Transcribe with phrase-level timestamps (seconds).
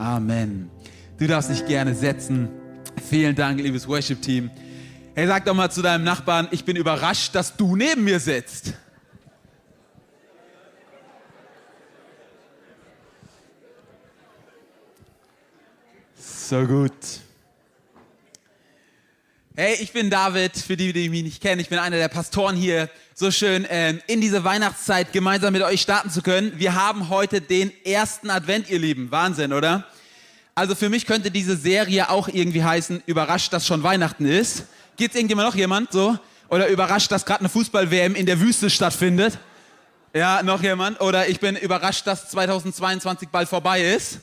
[0.00, 0.70] Amen.
[1.18, 2.48] Du darfst dich gerne setzen.
[3.10, 4.50] Vielen Dank, liebes Worship-Team.
[5.14, 8.72] Hey, sag doch mal zu deinem Nachbarn, ich bin überrascht, dass du neben mir sitzt.
[16.16, 16.92] So gut.
[19.56, 21.60] Hey, ich bin David, für die, die mich nicht kennen.
[21.60, 22.88] Ich bin einer der Pastoren hier.
[23.16, 26.52] So schön, ähm, in diese Weihnachtszeit gemeinsam mit euch starten zu können.
[26.54, 29.10] Wir haben heute den ersten Advent, ihr Lieben.
[29.10, 29.84] Wahnsinn, oder?
[30.54, 34.66] Also für mich könnte diese Serie auch irgendwie heißen, überrascht, dass schon Weihnachten ist.
[34.96, 36.16] Geht's irgendjemand noch jemand so?
[36.48, 39.36] Oder überrascht, dass gerade eine Fußball-WM in der Wüste stattfindet?
[40.14, 41.00] Ja, noch jemand?
[41.00, 44.20] Oder ich bin überrascht, dass 2022 bald vorbei ist.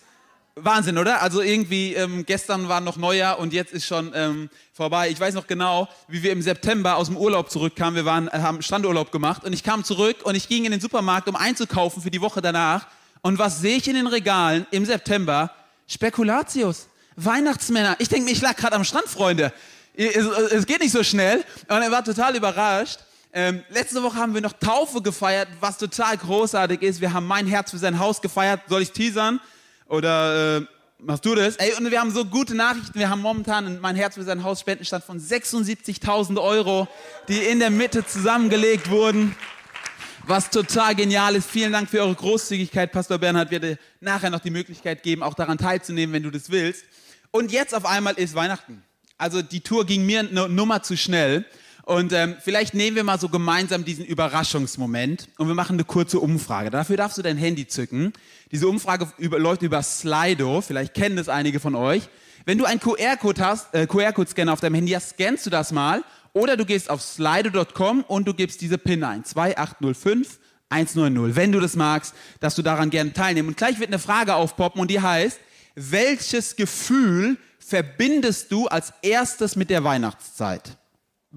[0.60, 1.22] Wahnsinn, oder?
[1.22, 5.10] Also irgendwie, ähm, gestern war noch Neujahr und jetzt ist schon ähm, vorbei.
[5.10, 7.96] Ich weiß noch genau, wie wir im September aus dem Urlaub zurückkamen.
[7.96, 10.82] Wir waren, äh, haben Strandurlaub gemacht und ich kam zurück und ich ging in den
[10.82, 12.88] Supermarkt, um einzukaufen für die Woche danach.
[13.22, 15.52] Und was sehe ich in den Regalen im September?
[15.88, 17.96] Spekulatius, Weihnachtsmänner.
[18.00, 19.54] Ich denke mir, ich lag gerade am Strand, Freunde.
[19.96, 21.44] Es, es, geht nicht so schnell.
[21.68, 23.00] Und er war total überrascht.
[23.34, 27.02] Ähm, letzte Woche haben wir noch Taufe gefeiert, was total großartig ist.
[27.02, 28.62] Wir haben mein Herz für sein Haus gefeiert.
[28.68, 29.40] Soll ich teasern?
[29.90, 30.62] Oder äh,
[31.00, 31.56] machst du das?
[31.58, 32.98] Ey, und wir haben so gute Nachrichten.
[33.00, 36.88] Wir haben momentan mein Herz für sein Haus Spendenstand von 76.000 Euro,
[37.28, 39.36] die in der Mitte zusammengelegt wurden.
[40.26, 41.50] Was total genial ist.
[41.50, 42.92] Vielen Dank für eure Großzügigkeit.
[42.92, 46.50] Pastor Bernhard wird dir nachher noch die Möglichkeit geben, auch daran teilzunehmen, wenn du das
[46.50, 46.84] willst.
[47.32, 48.84] Und jetzt auf einmal ist Weihnachten.
[49.18, 51.46] Also die Tour ging mir eine Nummer zu schnell.
[51.88, 56.20] Und ähm, vielleicht nehmen wir mal so gemeinsam diesen Überraschungsmoment und wir machen eine kurze
[56.20, 56.70] Umfrage.
[56.70, 58.12] Dafür darfst du dein Handy zücken.
[58.52, 60.60] Diese Umfrage über, läuft über Slido.
[60.60, 62.10] Vielleicht kennen das einige von euch.
[62.44, 66.04] Wenn du einen QR-Code hast, äh, QR-Code-Scanner auf deinem Handy hast, scannst du das mal.
[66.34, 69.24] Oder du gehst auf slido.com und du gibst diese PIN ein.
[69.24, 71.38] 2805 190.
[71.38, 73.48] Wenn du das magst, dass du daran gerne teilnehmen.
[73.48, 75.40] Und gleich wird eine Frage aufpoppen und die heißt,
[75.76, 80.78] welches Gefühl verbindest du als erstes mit der Weihnachtszeit?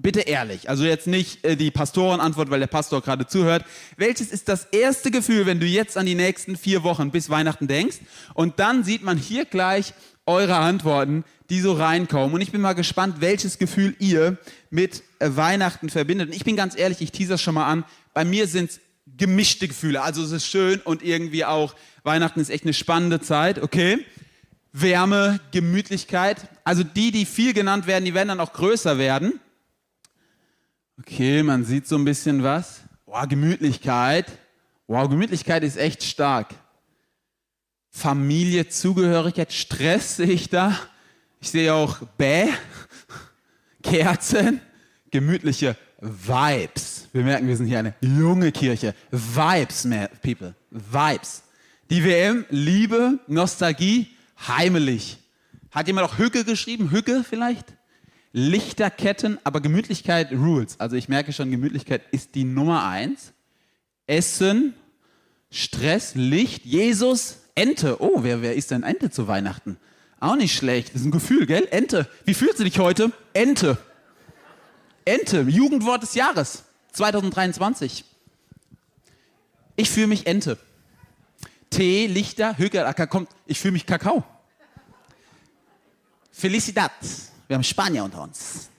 [0.01, 3.65] Bitte ehrlich, also jetzt nicht äh, die Pastorenantwort, weil der Pastor gerade zuhört.
[3.97, 7.67] Welches ist das erste Gefühl, wenn du jetzt an die nächsten vier Wochen bis Weihnachten
[7.67, 7.97] denkst?
[8.33, 9.93] Und dann sieht man hier gleich
[10.25, 12.33] eure Antworten, die so reinkommen.
[12.33, 14.37] Und ich bin mal gespannt, welches Gefühl ihr
[14.69, 16.29] mit äh, Weihnachten verbindet.
[16.29, 17.83] Und ich bin ganz ehrlich, ich teaser schon mal an.
[18.13, 18.79] Bei mir sind es
[19.17, 20.01] gemischte Gefühle.
[20.01, 24.03] Also es ist schön und irgendwie auch Weihnachten ist echt eine spannende Zeit, okay?
[24.73, 26.47] Wärme, Gemütlichkeit.
[26.63, 29.39] Also die, die viel genannt werden, die werden dann auch größer werden.
[31.01, 32.81] Okay, man sieht so ein bisschen was.
[33.07, 34.27] Wow, Gemütlichkeit.
[34.85, 36.53] Wow, Gemütlichkeit ist echt stark.
[37.89, 40.77] Familie, Zugehörigkeit, Stress sehe ich da.
[41.39, 42.49] Ich sehe auch Bäh,
[43.81, 44.61] Kerzen,
[45.09, 47.07] gemütliche Vibes.
[47.11, 48.93] Wir merken, wir sind hier eine junge Kirche.
[49.09, 49.87] Vibes,
[50.21, 50.53] people.
[50.69, 51.41] Vibes.
[51.89, 54.15] Die WM, Liebe, Nostalgie,
[54.47, 55.17] heimelig.
[55.71, 56.91] Hat jemand auch Hücke geschrieben?
[56.91, 57.73] Hücke vielleicht?
[58.33, 60.79] Lichterketten, aber Gemütlichkeit rules.
[60.79, 63.33] Also ich merke schon, Gemütlichkeit ist die Nummer eins.
[64.07, 64.73] Essen,
[65.49, 68.01] Stress, Licht, Jesus, Ente.
[68.01, 69.77] Oh, wer, wer ist denn Ente zu Weihnachten?
[70.19, 70.89] Auch nicht schlecht.
[70.93, 71.67] Das ist ein Gefühl, gell?
[71.71, 72.07] Ente.
[72.25, 73.11] Wie fühlst du dich heute?
[73.33, 73.77] Ente.
[75.03, 76.63] Ente, Jugendwort des Jahres
[76.93, 78.05] 2023.
[79.75, 80.57] Ich fühle mich Ente.
[81.69, 84.23] Tee, Lichter, Höger, kommt, ich fühle mich Kakao.
[86.31, 86.91] Felicidad.
[87.51, 88.69] Wir haben Spanier unter uns.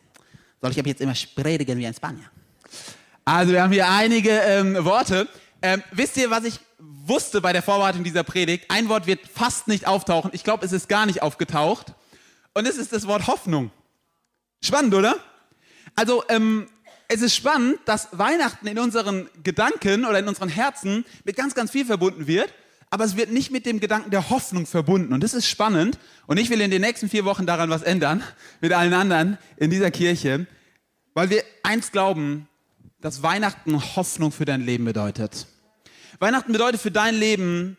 [0.62, 2.24] Soll ich ab jetzt immer predigen wie ein Spanier?
[3.22, 5.28] Also wir haben hier einige ähm, Worte.
[5.60, 8.70] Ähm, wisst ihr, was ich wusste bei der Vorbereitung dieser Predigt?
[8.70, 10.30] Ein Wort wird fast nicht auftauchen.
[10.32, 11.92] Ich glaube, es ist gar nicht aufgetaucht.
[12.54, 13.70] Und es ist das Wort Hoffnung.
[14.62, 15.16] Spannend, oder?
[15.94, 16.66] Also ähm,
[17.08, 21.72] es ist spannend, dass Weihnachten in unseren Gedanken oder in unseren Herzen mit ganz, ganz
[21.72, 22.54] viel verbunden wird
[22.92, 25.14] aber es wird nicht mit dem Gedanken der Hoffnung verbunden.
[25.14, 25.98] Und das ist spannend.
[26.26, 28.22] Und ich will in den nächsten vier Wochen daran was ändern,
[28.60, 30.46] mit allen anderen in dieser Kirche,
[31.14, 32.48] weil wir eins glauben,
[33.00, 35.46] dass Weihnachten Hoffnung für dein Leben bedeutet.
[36.18, 37.78] Weihnachten bedeutet für dein Leben,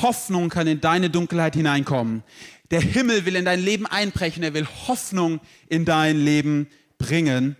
[0.00, 2.22] Hoffnung kann in deine Dunkelheit hineinkommen.
[2.70, 6.68] Der Himmel will in dein Leben einbrechen, er will Hoffnung in dein Leben
[6.98, 7.56] bringen.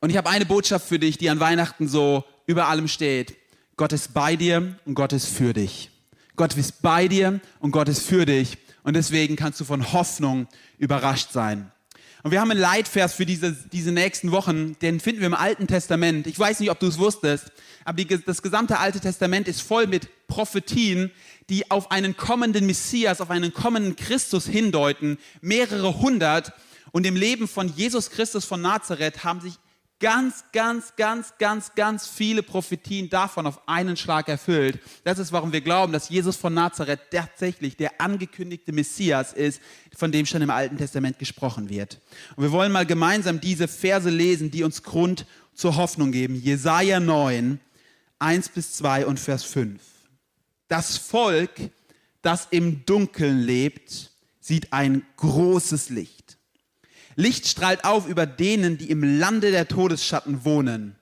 [0.00, 3.34] Und ich habe eine Botschaft für dich, die an Weihnachten so über allem steht.
[3.76, 5.88] Gott ist bei dir und Gott ist für dich.
[6.36, 8.58] Gott ist bei dir und Gott ist für dich.
[8.82, 10.48] Und deswegen kannst du von Hoffnung
[10.78, 11.70] überrascht sein.
[12.22, 15.66] Und wir haben einen Leitvers für diese, diese nächsten Wochen, den finden wir im Alten
[15.66, 16.28] Testament.
[16.28, 17.50] Ich weiß nicht, ob du es wusstest,
[17.84, 21.10] aber die, das gesamte Alte Testament ist voll mit Prophetien,
[21.48, 25.18] die auf einen kommenden Messias, auf einen kommenden Christus hindeuten.
[25.40, 26.52] Mehrere hundert.
[26.92, 29.54] Und im Leben von Jesus Christus von Nazareth haben sich
[30.02, 34.80] ganz, ganz, ganz, ganz, ganz viele Prophetien davon auf einen Schlag erfüllt.
[35.04, 39.62] Das ist, warum wir glauben, dass Jesus von Nazareth tatsächlich der angekündigte Messias ist,
[39.96, 42.00] von dem schon im Alten Testament gesprochen wird.
[42.34, 46.34] Und wir wollen mal gemeinsam diese Verse lesen, die uns Grund zur Hoffnung geben.
[46.34, 47.60] Jesaja 9,
[48.18, 49.80] 1 bis 2 und Vers 5.
[50.66, 51.52] Das Volk,
[52.22, 54.10] das im Dunkeln lebt,
[54.40, 56.21] sieht ein großes Licht.
[57.16, 60.96] Licht strahlt auf über denen, die im Lande der Todesschatten wohnen.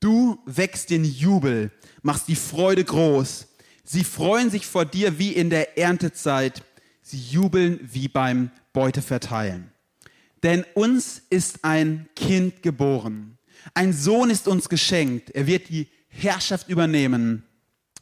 [0.00, 1.70] Du wächst den Jubel,
[2.02, 3.46] machst die Freude groß.
[3.84, 6.62] Sie freuen sich vor dir wie in der Erntezeit.
[7.02, 9.70] Sie jubeln wie beim Beuteverteilen.
[10.42, 13.38] Denn uns ist ein Kind geboren.
[13.74, 15.30] Ein Sohn ist uns geschenkt.
[15.30, 17.44] Er wird die Herrschaft übernehmen.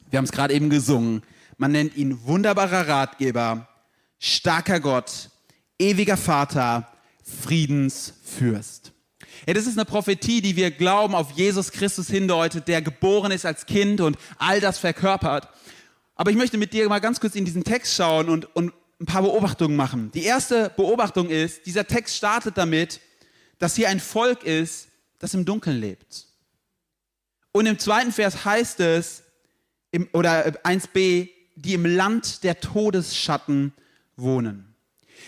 [0.09, 1.21] Wir haben es gerade eben gesungen.
[1.57, 3.67] Man nennt ihn wunderbarer Ratgeber,
[4.19, 5.29] starker Gott,
[5.79, 6.91] ewiger Vater,
[7.25, 8.91] Friedensfürst.
[9.47, 13.45] Ja, das ist eine Prophetie, die wir glauben auf Jesus Christus hindeutet, der geboren ist
[13.45, 15.49] als Kind und all das verkörpert.
[16.15, 19.05] Aber ich möchte mit dir mal ganz kurz in diesen Text schauen und, und ein
[19.05, 20.11] paar Beobachtungen machen.
[20.13, 23.01] Die erste Beobachtung ist, dieser Text startet damit,
[23.59, 24.87] dass hier ein Volk ist,
[25.19, 26.27] das im Dunkeln lebt.
[27.51, 29.23] Und im zweiten Vers heißt es,
[29.91, 33.73] im, oder 1b, die im Land der Todesschatten
[34.17, 34.74] wohnen.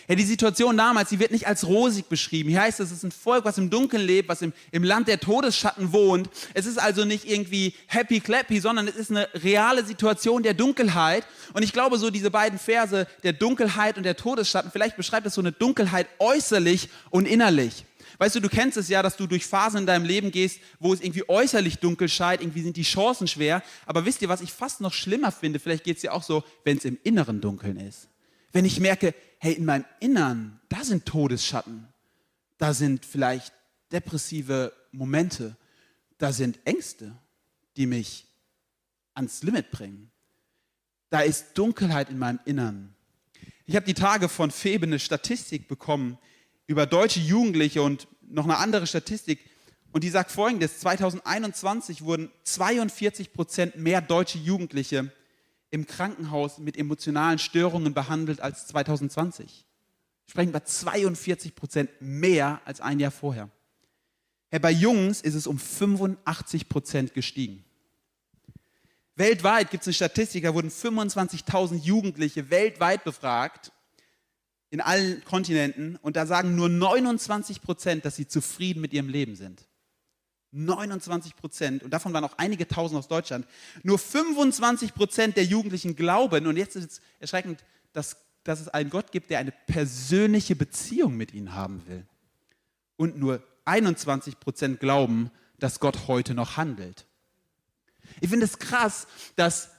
[0.10, 2.50] Ja, die Situation damals, die wird nicht als rosig beschrieben.
[2.50, 5.10] Hier heißt es, es ist ein Volk, was im Dunkeln lebt, was im, im Land
[5.10, 6.30] der Todesschatten wohnt.
[6.54, 11.26] Es ist also nicht irgendwie happy clappy, sondern es ist eine reale Situation der Dunkelheit.
[11.52, 15.34] Und ich glaube, so diese beiden Verse der Dunkelheit und der Todesschatten, vielleicht beschreibt es
[15.34, 17.84] so eine Dunkelheit äußerlich und innerlich.
[18.18, 20.94] Weißt du, du kennst es ja, dass du durch Phasen in deinem Leben gehst, wo
[20.94, 23.62] es irgendwie äußerlich dunkel scheint, irgendwie sind die Chancen schwer.
[23.86, 25.60] Aber wisst ihr, was ich fast noch schlimmer finde?
[25.60, 28.08] Vielleicht geht es dir auch so, wenn es im Inneren dunkeln ist.
[28.54, 31.88] Wenn ich merke, hey, in meinem Innern, da sind Todesschatten,
[32.58, 33.54] da sind vielleicht
[33.92, 35.56] depressive Momente,
[36.18, 37.16] da sind Ängste,
[37.76, 38.26] die mich
[39.14, 40.12] ans Limit bringen.
[41.10, 42.94] Da ist Dunkelheit in meinem Innern.
[43.66, 46.18] Ich habe die Tage von Febe eine Statistik bekommen
[46.68, 49.40] über deutsche Jugendliche und noch eine andere Statistik.
[49.92, 55.12] Und die sagt folgendes, 2021 wurden 42 Prozent mehr deutsche Jugendliche
[55.70, 59.66] im Krankenhaus mit emotionalen Störungen behandelt als 2020.
[60.26, 63.50] Wir sprechen über 42 Prozent mehr als ein Jahr vorher.
[64.50, 67.66] Hey, bei Jungs ist es um 85 Prozent gestiegen.
[69.16, 73.72] Weltweit gibt es eine Statistik, da wurden 25.000 Jugendliche weltweit befragt,
[74.70, 79.36] in allen Kontinenten, und da sagen nur 29 Prozent, dass sie zufrieden mit ihrem Leben
[79.36, 79.66] sind.
[80.66, 83.46] 29 Prozent, und davon waren auch einige tausend aus Deutschland,
[83.84, 87.64] nur 25 Prozent der Jugendlichen glauben, und jetzt ist es erschreckend,
[87.94, 92.06] dass, dass es einen Gott gibt, der eine persönliche Beziehung mit ihnen haben will.
[92.96, 97.06] Und nur 21 Prozent glauben, dass Gott heute noch handelt.
[98.22, 99.70] Ich finde es krass, dass,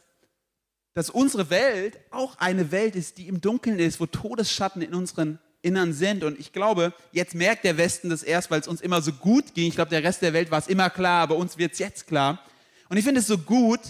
[0.94, 5.38] dass unsere Welt auch eine Welt ist, die im Dunkeln ist, wo Todesschatten in unseren
[5.68, 6.24] Innern sind.
[6.24, 9.54] Und ich glaube, jetzt merkt der Westen das erst, weil es uns immer so gut
[9.54, 9.68] ging.
[9.68, 12.06] Ich glaube, der Rest der Welt war es immer klar, aber uns wird es jetzt
[12.06, 12.42] klar.
[12.88, 13.80] Und ich finde es so gut,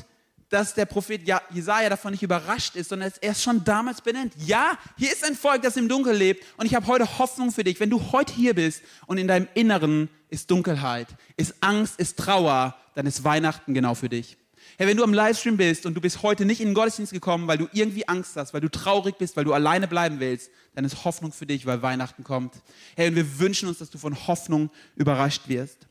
[0.48, 4.32] dass der Prophet Jesaja davon nicht überrascht ist, sondern er es schon damals benennt.
[4.38, 6.44] Ja, hier ist ein Volk, das im Dunkeln lebt.
[6.56, 7.78] Und ich habe heute Hoffnung für dich.
[7.80, 12.74] Wenn du heute hier bist und in deinem Inneren ist Dunkelheit, ist Angst, ist Trauer,
[12.94, 14.36] dann ist Weihnachten genau für dich.
[14.80, 17.48] Hey, wenn du am Livestream bist und du bist heute nicht in den Gottesdienst gekommen,
[17.48, 20.84] weil du irgendwie Angst hast, weil du traurig bist, weil du alleine bleiben willst, dann
[20.84, 22.54] ist Hoffnung für dich, weil Weihnachten kommt.
[22.94, 25.88] Hey, und wir wünschen uns, dass du von Hoffnung überrascht wirst.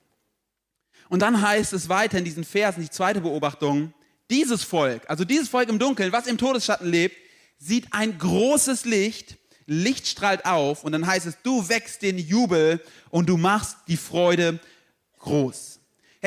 [1.10, 3.94] Und dann heißt es weiter in diesen Versen, die zweite Beobachtung,
[4.29, 7.17] dieses Volk, also dieses Volk im Dunkeln, was im Todesschatten lebt,
[7.58, 12.82] sieht ein großes Licht, Licht strahlt auf und dann heißt es, du wächst den Jubel
[13.10, 14.62] und du machst die Freude
[15.20, 15.76] groß.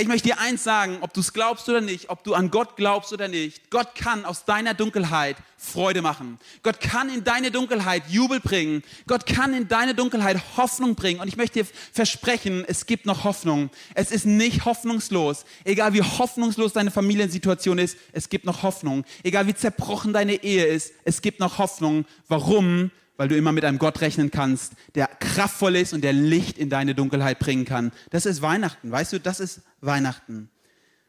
[0.01, 2.51] Hey, ich möchte dir eins sagen, ob du es glaubst oder nicht, ob du an
[2.51, 3.69] Gott glaubst oder nicht.
[3.69, 6.39] Gott kann aus deiner Dunkelheit Freude machen.
[6.63, 8.83] Gott kann in deine Dunkelheit Jubel bringen.
[9.07, 11.21] Gott kann in deine Dunkelheit Hoffnung bringen.
[11.21, 13.69] Und ich möchte dir versprechen, es gibt noch Hoffnung.
[13.93, 15.45] Es ist nicht hoffnungslos.
[15.65, 19.05] Egal wie hoffnungslos deine Familiensituation ist, es gibt noch Hoffnung.
[19.23, 22.07] Egal wie zerbrochen deine Ehe ist, es gibt noch Hoffnung.
[22.27, 22.91] Warum?
[23.21, 26.71] Weil du immer mit einem Gott rechnen kannst, der kraftvoll ist und der Licht in
[26.71, 27.93] deine Dunkelheit bringen kann.
[28.09, 30.49] Das ist Weihnachten, weißt du, das ist Weihnachten.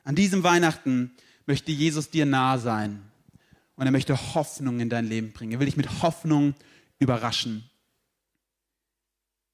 [0.03, 1.12] An diesem Weihnachten
[1.46, 3.01] möchte Jesus dir nahe sein
[3.77, 5.53] und er möchte Hoffnung in dein Leben bringen.
[5.53, 6.53] Er will dich mit Hoffnung
[7.00, 7.63] überraschen.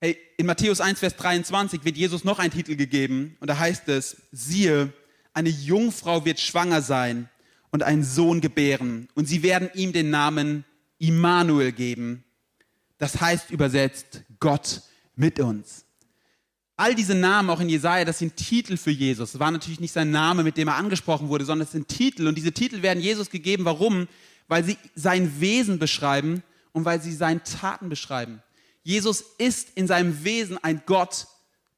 [0.02, 3.88] Hey, in Matthäus 1, Vers 23 wird Jesus noch ein Titel gegeben und da heißt
[3.90, 4.92] es, siehe,
[5.32, 7.30] eine Jungfrau wird schwanger sein
[7.70, 10.66] und einen Sohn gebären und sie werden ihm den Namen
[10.98, 12.24] Immanuel geben,
[12.98, 14.82] das heißt übersetzt Gott
[15.16, 15.86] mit uns.
[16.75, 19.32] All diese Namen auch in Jesaja, das sind Titel für Jesus.
[19.32, 22.27] Das war natürlich nicht sein Name, mit dem er angesprochen wurde, sondern es sind Titel.
[22.27, 23.66] Und diese Titel werden Jesus gegeben.
[23.66, 24.08] Warum?
[24.48, 28.44] Weil sie sein Wesen beschreiben und weil sie seine Taten beschreiben.
[28.84, 31.27] Jesus ist in seinem Wesen ein Gott,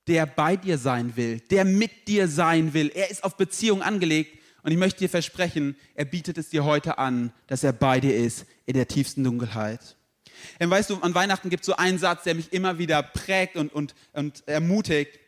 [0.08, 2.92] der bei dir sein will, der mit dir sein will.
[2.94, 6.98] Er ist auf Beziehung angelegt und ich möchte dir versprechen, er bietet es dir heute
[6.98, 9.96] an, dass er bei dir ist in der tiefsten Dunkelheit.
[10.60, 13.56] Und weißt du, an Weihnachten gibt es so einen Satz, der mich immer wieder prägt
[13.56, 15.20] und, und, und ermutigt.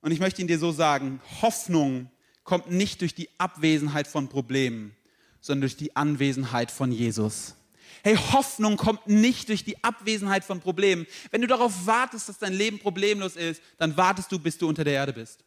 [0.00, 2.10] Und ich möchte ihn dir so sagen, Hoffnung
[2.44, 4.96] kommt nicht durch die Abwesenheit von Problemen,
[5.40, 7.54] sondern durch die Anwesenheit von Jesus.
[8.02, 11.06] Hey, Hoffnung kommt nicht durch die Abwesenheit von Problemen.
[11.30, 14.84] Wenn du darauf wartest, dass dein Leben problemlos ist, dann wartest du, bis du unter
[14.84, 15.44] der Erde bist.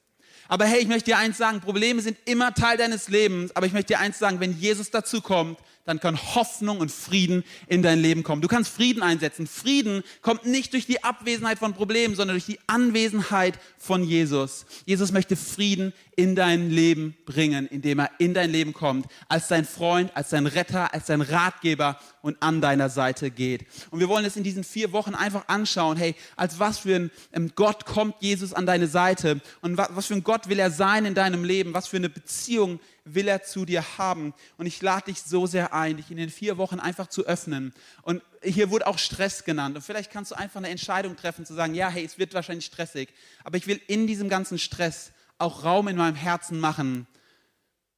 [0.47, 3.73] Aber hey, ich möchte dir eins sagen, Probleme sind immer Teil deines Lebens, aber ich
[3.73, 7.99] möchte dir eins sagen, wenn Jesus dazu kommt, dann kann Hoffnung und Frieden in dein
[7.99, 8.41] Leben kommen.
[8.41, 9.47] Du kannst Frieden einsetzen.
[9.47, 14.65] Frieden kommt nicht durch die Abwesenheit von Problemen, sondern durch die Anwesenheit von Jesus.
[14.85, 19.65] Jesus möchte Frieden in dein Leben bringen, indem er in dein Leben kommt, als dein
[19.65, 23.65] Freund, als dein Retter, als dein Ratgeber und an deiner Seite geht.
[23.91, 27.11] Und wir wollen es in diesen vier Wochen einfach anschauen, hey, als was für ein
[27.33, 31.05] ähm, Gott kommt Jesus an deine Seite und was für ein Gott will er sein
[31.05, 34.33] in deinem Leben, was für eine Beziehung will er zu dir haben.
[34.57, 37.73] Und ich lade dich so sehr ein, dich in den vier Wochen einfach zu öffnen.
[38.01, 39.75] Und hier wurde auch Stress genannt.
[39.75, 42.65] Und vielleicht kannst du einfach eine Entscheidung treffen, zu sagen, ja, hey, es wird wahrscheinlich
[42.65, 43.09] stressig,
[43.43, 47.07] aber ich will in diesem ganzen Stress auch Raum in meinem Herzen machen,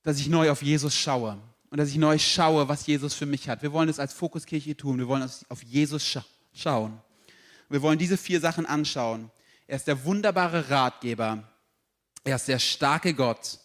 [0.04, 1.38] dass ich neu auf Jesus schaue
[1.70, 3.62] und dass ich neu schaue, was Jesus für mich hat.
[3.62, 4.98] Wir wollen es als Fokuskirche tun.
[4.98, 6.24] Wir wollen auf Jesus scha
[6.54, 7.02] schauen.
[7.68, 9.30] Wir wollen diese vier Sachen anschauen.
[9.68, 11.44] Er ist der wunderbare Ratgeber.
[12.24, 13.60] Er ist der starke Gott.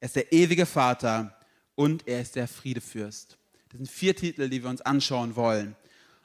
[0.00, 1.38] Er ist der ewige Vater
[1.76, 3.38] und er ist der Friedefürst.
[3.68, 5.76] Das sind vier Titel, die wir uns anschauen wollen.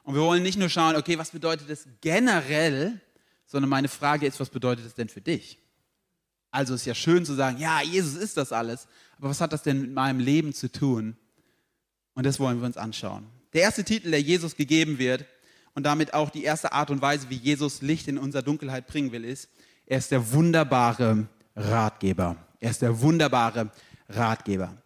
[0.02, 3.00] Und wir wollen nicht nur schauen, okay, was bedeutet das generell,
[3.46, 5.59] sondern meine Frage ist, was bedeutet das denn für dich?
[6.50, 8.88] Also ist ja schön zu sagen, ja, Jesus ist das alles,
[9.18, 11.16] aber was hat das denn mit meinem Leben zu tun?
[12.14, 13.26] Und das wollen wir uns anschauen.
[13.52, 15.24] Der erste Titel, der Jesus gegeben wird
[15.74, 19.12] und damit auch die erste Art und Weise, wie Jesus Licht in unserer Dunkelheit bringen
[19.12, 19.48] will, ist,
[19.86, 22.36] er ist der wunderbare Ratgeber.
[22.60, 23.70] Er ist der wunderbare
[24.08, 24.79] Ratgeber.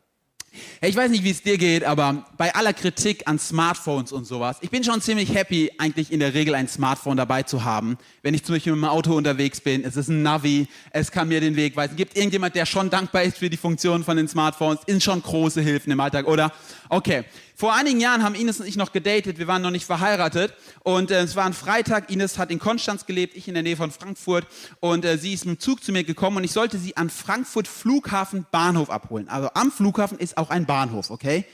[0.81, 4.25] Hey, ich weiß nicht, wie es dir geht, aber bei aller Kritik an Smartphones und
[4.25, 7.99] sowas, ich bin schon ziemlich happy, eigentlich in der Regel ein Smartphone dabei zu haben.
[8.23, 11.29] Wenn ich zum Beispiel mit dem Auto unterwegs bin, es ist ein Navi, es kann
[11.29, 11.97] mir den Weg weisen.
[11.97, 14.81] Gibt irgendjemand, der schon dankbar ist für die Funktion von den Smartphones?
[14.87, 16.53] Sind schon große Hilfen im Alltag, oder?
[16.89, 17.25] Okay.
[17.57, 21.11] Vor einigen Jahren haben Ines und ich noch gedatet, wir waren noch nicht verheiratet und
[21.11, 23.93] äh, es war ein Freitag, Ines hat in Konstanz gelebt, ich in der Nähe von
[23.93, 24.47] Frankfurt
[24.81, 27.11] und äh, sie ist mit dem Zug zu mir gekommen und ich sollte sie an
[27.11, 29.29] Frankfurt Flughafen Bahnhof abholen.
[29.29, 31.45] Also am Flughafen ist auch ein Bahnhof, okay?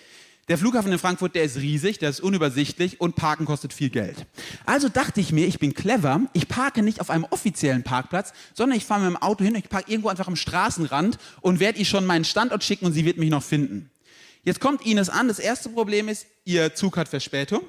[0.51, 4.27] Der Flughafen in Frankfurt, der ist riesig, der ist unübersichtlich und Parken kostet viel Geld.
[4.67, 8.77] Also dachte ich mir, ich bin clever, ich parke nicht auf einem offiziellen Parkplatz, sondern
[8.77, 11.85] ich fahre mit dem Auto hin, ich parke irgendwo einfach am Straßenrand und werde ihr
[11.85, 13.91] schon meinen Standort schicken und sie wird mich noch finden.
[14.43, 15.29] Jetzt kommt Ines an.
[15.29, 17.63] Das erste Problem ist, ihr Zug hat Verspätung.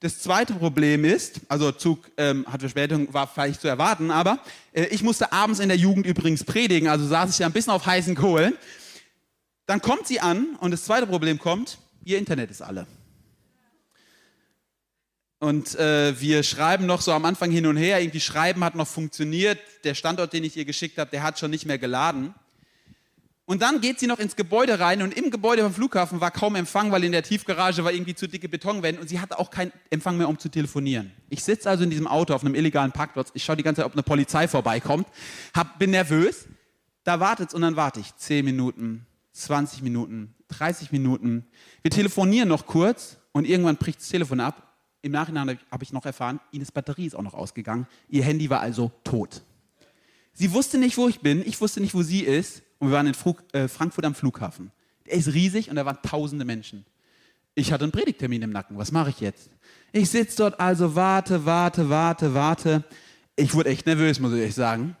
[0.00, 4.40] Das zweite Problem ist, also Zug ähm, hat Verspätung, war vielleicht zu erwarten, aber
[4.72, 7.72] äh, ich musste abends in der Jugend übrigens predigen, also saß ich ja ein bisschen
[7.72, 8.54] auf heißen Kohlen.
[9.64, 12.86] Dann kommt sie an und das zweite Problem kommt, ihr Internet ist alle.
[15.38, 18.88] Und äh, wir schreiben noch so am Anfang hin und her, irgendwie Schreiben hat noch
[18.88, 22.34] funktioniert, der Standort, den ich ihr geschickt habe, der hat schon nicht mehr geladen.
[23.48, 26.56] Und dann geht sie noch ins Gebäude rein und im Gebäude vom Flughafen war kaum
[26.56, 29.72] Empfang, weil in der Tiefgarage war irgendwie zu dicke Betonwände und sie hatte auch keinen
[29.88, 31.12] Empfang mehr, um zu telefonieren.
[31.30, 33.86] Ich sitze also in diesem Auto auf einem illegalen Parkplatz, ich schaue die ganze Zeit,
[33.86, 35.06] ob eine Polizei vorbeikommt,
[35.54, 36.46] hab, bin nervös,
[37.04, 41.46] da wartet's und dann warte ich 10 Minuten, 20 Minuten, 30 Minuten.
[41.82, 44.74] Wir telefonieren noch kurz und irgendwann bricht das Telefon ab.
[45.02, 47.86] Im Nachhinein habe ich noch erfahren, Ines Batterie ist auch noch ausgegangen.
[48.08, 49.42] Ihr Handy war also tot.
[50.32, 53.06] Sie wusste nicht, wo ich bin, ich wusste nicht, wo sie ist und wir waren
[53.06, 54.70] in Frug, äh, Frankfurt am Flughafen.
[55.06, 56.84] Der ist riesig und da waren tausende Menschen.
[57.54, 58.76] Ich hatte einen Predigtermin im Nacken.
[58.76, 59.48] Was mache ich jetzt?
[59.92, 62.84] Ich sitze dort also, warte, warte, warte, warte.
[63.34, 64.96] Ich wurde echt nervös, muss ich sagen.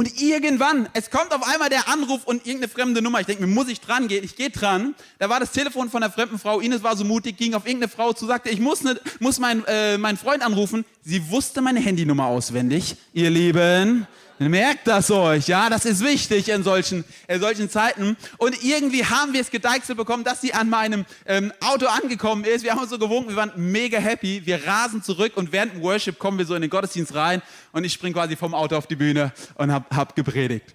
[0.00, 3.20] Und irgendwann, es kommt auf einmal der Anruf und irgendeine fremde Nummer.
[3.20, 4.24] Ich denke mir, muss ich dran gehen?
[4.24, 4.94] Ich gehe dran.
[5.18, 6.58] Da war das Telefon von der fremden Frau.
[6.58, 9.62] Ines war so mutig, ging auf irgendeine Frau zu, sagte, ich muss, ne, muss meinen
[9.66, 10.86] äh, mein Freund anrufen.
[11.02, 12.96] Sie wusste meine Handynummer auswendig.
[13.12, 14.06] Ihr Lieben,
[14.48, 18.16] Merkt das euch, ja, das ist wichtig in solchen, in solchen Zeiten.
[18.38, 22.64] Und irgendwie haben wir es gedeichselt bekommen, dass sie an meinem ähm, Auto angekommen ist.
[22.64, 24.46] Wir haben uns so gewunken, wir waren mega happy.
[24.46, 27.42] Wir rasen zurück und während dem Worship kommen wir so in den Gottesdienst rein
[27.72, 30.74] und ich spring quasi vom Auto auf die Bühne und hab, hab gepredigt.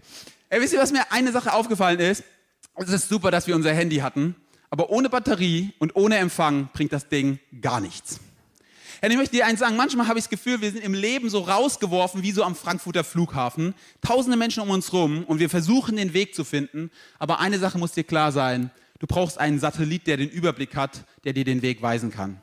[0.49, 2.23] Ey, wisst ihr, was mir eine Sache aufgefallen ist?
[2.75, 4.35] Es ist super, dass wir unser Handy hatten,
[4.69, 8.19] aber ohne Batterie und ohne Empfang bringt das Ding gar nichts.
[9.05, 11.29] Und ich möchte dir eins sagen, manchmal habe ich das Gefühl, wir sind im Leben
[11.29, 13.75] so rausgeworfen wie so am Frankfurter Flughafen.
[14.01, 16.89] Tausende Menschen um uns rum und wir versuchen den Weg zu finden.
[17.19, 21.05] Aber eine Sache muss dir klar sein, du brauchst einen Satellit, der den Überblick hat,
[21.23, 22.41] der dir den Weg weisen kann.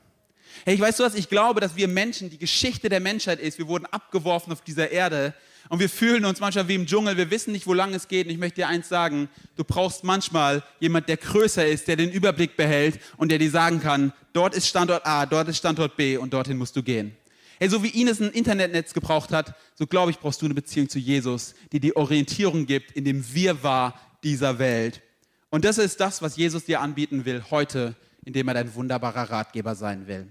[0.65, 3.59] Hey, ich weiß du was, ich glaube, dass wir Menschen, die Geschichte der Menschheit ist,
[3.59, 5.35] wir wurden abgeworfen auf dieser Erde
[5.73, 8.27] und wir fühlen uns manchmal wie im Dschungel, wir wissen nicht, wo lang es geht
[8.27, 12.13] und ich möchte dir eins sagen, du brauchst manchmal jemand, der größer ist, der den
[12.13, 16.19] Überblick behält und der dir sagen kann, dort ist Standort A, dort ist Standort B
[16.19, 17.17] und dorthin musst du gehen.
[17.59, 20.91] Hey, so wie Ines ein Internetnetz gebraucht hat, so glaube ich, brauchst du eine Beziehung
[20.91, 25.01] zu Jesus, die die Orientierung gibt in dem Wirrwarr dieser Welt.
[25.49, 29.75] Und das ist das, was Jesus dir anbieten will heute, indem er dein wunderbarer Ratgeber
[29.75, 30.27] sein will.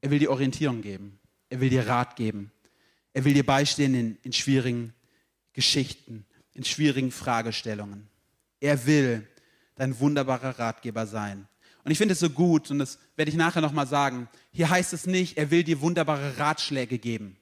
[0.00, 1.18] Er will dir Orientierung geben.
[1.50, 2.50] Er will dir Rat geben.
[3.12, 4.94] Er will dir beistehen in, in schwierigen
[5.52, 8.08] Geschichten, in schwierigen Fragestellungen.
[8.60, 9.26] Er will
[9.74, 11.48] dein wunderbarer Ratgeber sein.
[11.82, 14.92] Und ich finde es so gut, und das werde ich nachher nochmal sagen, hier heißt
[14.92, 17.36] es nicht, er will dir wunderbare Ratschläge geben.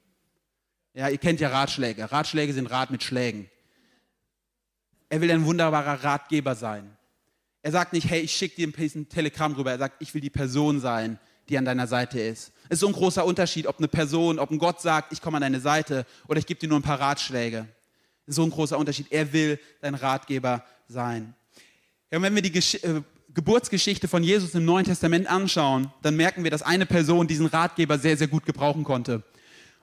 [0.95, 2.11] Ja, ihr kennt ja Ratschläge.
[2.11, 3.51] Ratschläge sind Rat mit Schlägen.
[5.09, 6.97] Er will ein wunderbarer Ratgeber sein.
[7.63, 9.73] Er sagt nicht, hey, ich schicke dir ein Telegramm rüber.
[9.73, 12.53] Er sagt, ich will die Person sein, die an deiner Seite ist.
[12.69, 15.37] Es ist so ein großer Unterschied, ob eine Person, ob ein Gott sagt, ich komme
[15.37, 17.67] an deine Seite oder ich gebe dir nur ein paar Ratschläge.
[18.27, 19.07] So ein großer Unterschied.
[19.11, 21.35] Er will dein Ratgeber sein.
[22.11, 23.01] Ja, und wenn wir die Gesch äh,
[23.35, 27.99] Geburtsgeschichte von Jesus im Neuen Testament anschauen, dann merken wir, dass eine Person diesen Ratgeber
[27.99, 29.23] sehr, sehr gut gebrauchen konnte.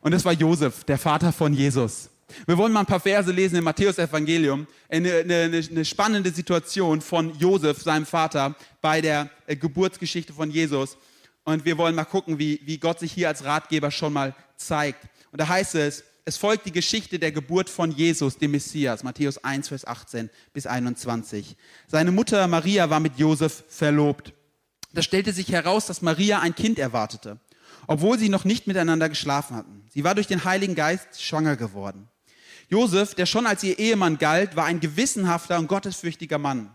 [0.01, 2.09] Und das war Josef, der Vater von Jesus.
[2.45, 4.67] Wir wollen mal ein paar Verse lesen im Matthäus-Evangelium.
[4.89, 10.97] Eine, eine, eine, spannende Situation von Josef, seinem Vater, bei der äh, Geburtsgeschichte von Jesus.
[11.45, 15.07] Und wir wollen mal gucken, wie, wie Gott sich hier als Ratgeber schon mal zeigt.
[15.31, 19.43] Und da heißt es, es folgt die Geschichte der Geburt von Jesus, dem Messias, Matthäus
[19.43, 21.55] 1, Vers 18 bis 21.
[21.87, 24.33] Seine Mutter Maria war mit Josef verlobt.
[24.91, 27.37] Da stellte sich heraus, dass Maria ein Kind erwartete,
[27.85, 29.85] obwohl sie noch nicht miteinander geschlafen hatten.
[29.93, 32.07] Sie war durch den Heiligen Geist schwanger geworden.
[32.69, 36.74] Josef, der schon als ihr Ehemann galt, war ein gewissenhafter und gottesfürchtiger Mann.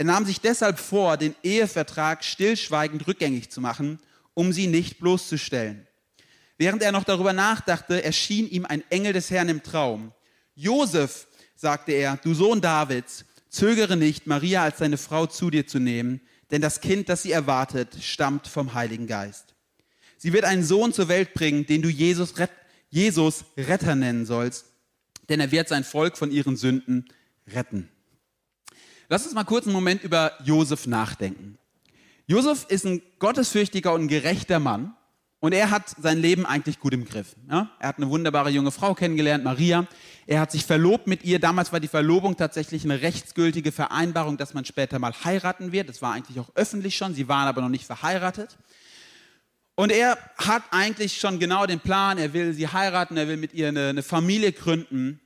[0.00, 3.98] Er nahm sich deshalb vor, den Ehevertrag stillschweigend rückgängig zu machen,
[4.32, 5.86] um sie nicht bloßzustellen.
[6.56, 10.14] Während er noch darüber nachdachte, erschien ihm ein Engel des Herrn im Traum.
[10.54, 15.78] Josef, sagte er, du Sohn Davids, zögere nicht, Maria als deine Frau zu dir zu
[15.78, 19.54] nehmen, denn das Kind, das sie erwartet, stammt vom Heiligen Geist.
[20.16, 22.32] Sie wird einen Sohn zur Welt bringen, den du Jesus,
[22.88, 24.64] Jesus Retter nennen sollst,
[25.28, 27.04] denn er wird sein Volk von ihren Sünden
[27.46, 27.90] retten.
[29.12, 31.58] Lass uns mal kurz einen Moment über Josef nachdenken.
[32.28, 34.94] Josef ist ein gottesfürchtiger und gerechter Mann
[35.40, 37.34] und er hat sein Leben eigentlich gut im Griff.
[37.50, 37.72] Ja?
[37.80, 39.88] Er hat eine wunderbare junge Frau kennengelernt, Maria.
[40.28, 41.40] Er hat sich verlobt mit ihr.
[41.40, 45.88] Damals war die Verlobung tatsächlich eine rechtsgültige Vereinbarung, dass man später mal heiraten wird.
[45.88, 47.12] Das war eigentlich auch öffentlich schon.
[47.12, 48.58] Sie waren aber noch nicht verheiratet.
[49.74, 53.54] Und er hat eigentlich schon genau den Plan, er will sie heiraten, er will mit
[53.54, 55.18] ihr eine, eine Familie gründen.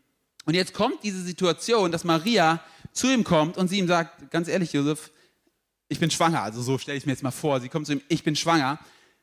[0.47, 2.61] Und jetzt kommt diese Situation, dass Maria
[2.95, 5.11] zu ihm kommt und sie ihm sagt, ganz ehrlich, Josef,
[5.89, 6.43] ich bin schwanger.
[6.43, 7.61] Also so stelle ich mir jetzt mal vor.
[7.61, 8.79] Sie kommt zu ihm, ich bin schwanger.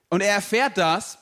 [0.09, 1.17] Und er erfährt das.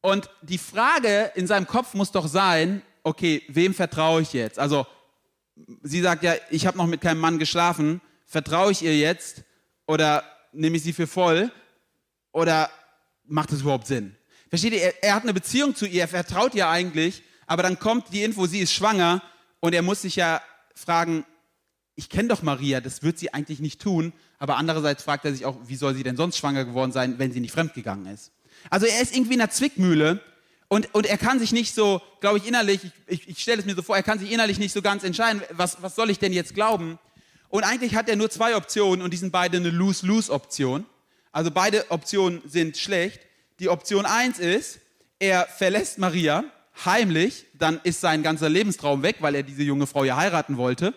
[0.00, 4.58] Und die Frage in seinem Kopf muss doch sein, okay, wem vertraue ich jetzt?
[4.58, 4.86] Also
[5.82, 8.00] sie sagt ja, ich habe noch mit keinem Mann geschlafen.
[8.26, 9.44] Vertraue ich ihr jetzt?
[9.86, 11.52] Oder nehme ich sie für voll?
[12.32, 12.70] Oder
[13.26, 14.16] macht das überhaupt Sinn?
[14.48, 14.82] Versteht ihr?
[14.82, 18.22] Er, er hat eine Beziehung zu ihr, er vertraut ihr eigentlich, aber dann kommt die
[18.22, 19.22] Info, sie ist schwanger
[19.60, 20.40] und er muss sich ja
[20.74, 21.24] fragen,
[21.96, 24.12] ich kenne doch Maria, das wird sie eigentlich nicht tun.
[24.38, 27.32] Aber andererseits fragt er sich auch, wie soll sie denn sonst schwanger geworden sein, wenn
[27.32, 28.32] sie nicht fremdgegangen ist?
[28.70, 30.20] Also er ist irgendwie in einer Zwickmühle
[30.68, 33.74] und, und er kann sich nicht so, glaube ich, innerlich, ich, ich, stelle es mir
[33.74, 36.32] so vor, er kann sich innerlich nicht so ganz entscheiden, was, was soll ich denn
[36.32, 36.98] jetzt glauben?
[37.48, 40.86] Und eigentlich hat er nur zwei Optionen und die sind beide eine Lose-Lose-Option.
[41.30, 43.20] Also beide Optionen sind schlecht.
[43.60, 44.80] Die Option eins ist,
[45.20, 46.44] er verlässt Maria
[46.84, 50.94] heimlich, dann ist sein ganzer Lebenstraum weg, weil er diese junge Frau ja heiraten wollte.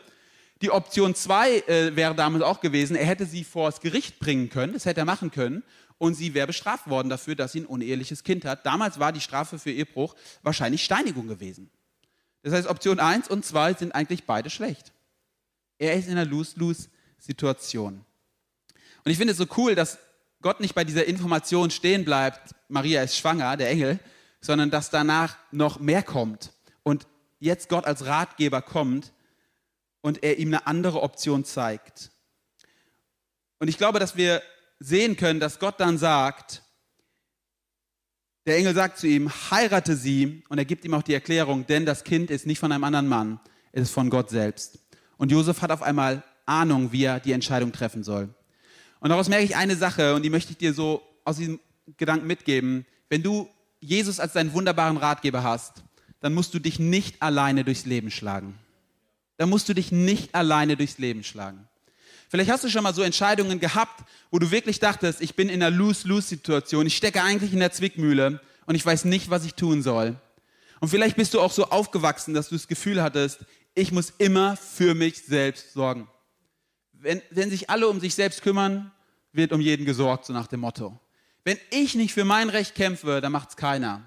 [0.61, 4.73] Die Option 2 äh, wäre damals auch gewesen, er hätte sie vors Gericht bringen können,
[4.73, 5.63] das hätte er machen können,
[5.99, 8.65] und sie wäre bestraft worden dafür, dass sie ein uneheliches Kind hat.
[8.65, 11.69] Damals war die Strafe für Ehebruch wahrscheinlich Steinigung gewesen.
[12.43, 14.93] Das heißt, Option 1 und 2 sind eigentlich beide schlecht.
[15.79, 18.05] Er ist in einer Lose-Lose-Situation.
[19.03, 19.97] Und ich finde es so cool, dass
[20.41, 23.99] Gott nicht bei dieser Information stehen bleibt, Maria ist schwanger, der Engel,
[24.39, 26.53] sondern dass danach noch mehr kommt.
[26.83, 27.07] Und
[27.39, 29.11] jetzt Gott als Ratgeber kommt
[30.01, 32.12] und er ihm eine andere Option zeigt.
[33.60, 34.41] Und ich glaube, dass wir
[34.79, 36.63] sehen können, dass Gott dann sagt,
[38.45, 41.86] der Engel sagt zu ihm, heirate sie und er gibt ihm auch die Erklärung, denn
[41.86, 43.39] das Kind ist nicht von einem anderen Mann,
[43.73, 44.79] es ist von Gott selbst.
[45.17, 48.33] Und Josef hat auf einmal Ahnung, wie er die Entscheidung treffen soll.
[48.99, 51.60] Und daraus merke ich eine Sache und die möchte ich dir so aus diesem
[51.97, 52.86] Gedanken mitgeben.
[53.10, 55.83] Wenn du Jesus als deinen wunderbaren Ratgeber hast,
[56.19, 58.57] dann musst du dich nicht alleine durchs Leben schlagen.
[59.38, 61.67] Dann musst du dich nicht alleine durchs Leben schlagen.
[62.30, 65.63] Vielleicht hast du schon mal so Entscheidungen gehabt, wo du wirklich dachtest, ich bin in
[65.63, 69.82] einer Lose-Lose-Situation, ich stecke eigentlich in der Zwickmühle und ich weiß nicht, was ich tun
[69.82, 70.19] soll.
[70.80, 73.39] Und vielleicht bist du auch so aufgewachsen, dass du das Gefühl hattest,
[73.73, 76.08] ich muss immer für mich selbst sorgen.
[76.93, 78.91] Wenn, wenn sich alle um sich selbst kümmern,
[79.32, 81.00] wird um jeden gesorgt, so nach dem Motto.
[81.43, 84.04] Wenn ich nicht für mein Recht kämpfe, dann macht es keiner.